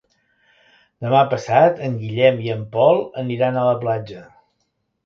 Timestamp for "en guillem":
1.89-2.43